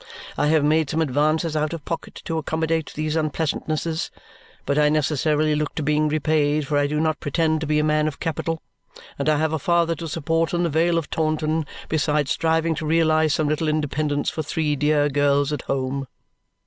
I 0.35 0.47
have 0.47 0.63
made 0.63 0.89
some 0.89 0.99
advances 1.03 1.55
out 1.55 1.73
of 1.73 1.85
pocket 1.85 2.15
to 2.25 2.39
accommodate 2.39 2.91
these 2.95 3.15
unpleasantnesses, 3.15 4.09
but 4.65 4.79
I 4.79 4.89
necessarily 4.89 5.53
look 5.53 5.75
to 5.75 5.83
being 5.83 6.07
repaid, 6.07 6.65
for 6.65 6.79
I 6.79 6.87
do 6.87 6.99
not 6.99 7.19
pretend 7.19 7.61
to 7.61 7.67
be 7.67 7.77
a 7.77 7.83
man 7.83 8.07
of 8.07 8.19
capital, 8.19 8.63
and 9.19 9.29
I 9.29 9.37
have 9.37 9.53
a 9.53 9.59
father 9.59 9.93
to 9.97 10.07
support 10.07 10.55
in 10.55 10.63
the 10.63 10.69
Vale 10.69 10.97
of 10.97 11.11
Taunton, 11.11 11.67
besides 11.87 12.31
striving 12.31 12.73
to 12.73 12.85
realize 12.87 13.35
some 13.35 13.47
little 13.47 13.67
independence 13.67 14.31
for 14.31 14.41
three 14.41 14.75
dear 14.75 15.07
girls 15.07 15.53
at 15.53 15.61
home. 15.69 16.07